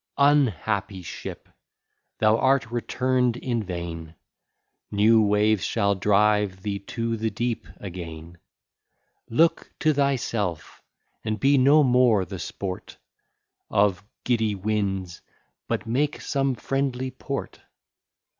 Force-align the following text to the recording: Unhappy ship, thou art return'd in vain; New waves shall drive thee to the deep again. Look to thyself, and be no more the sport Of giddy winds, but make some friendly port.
Unhappy 0.17 1.03
ship, 1.03 1.47
thou 2.17 2.35
art 2.39 2.71
return'd 2.71 3.37
in 3.37 3.61
vain; 3.61 4.15
New 4.89 5.21
waves 5.21 5.63
shall 5.63 5.93
drive 5.93 6.63
thee 6.63 6.79
to 6.79 7.15
the 7.15 7.29
deep 7.29 7.67
again. 7.77 8.39
Look 9.29 9.71
to 9.81 9.93
thyself, 9.93 10.81
and 11.23 11.39
be 11.39 11.55
no 11.59 11.83
more 11.83 12.25
the 12.25 12.39
sport 12.39 12.97
Of 13.69 14.03
giddy 14.23 14.55
winds, 14.55 15.21
but 15.67 15.85
make 15.85 16.19
some 16.19 16.55
friendly 16.55 17.11
port. 17.11 17.59